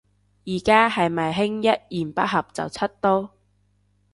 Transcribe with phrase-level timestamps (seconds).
[0.47, 3.35] 而家係咪興一言不合就出刀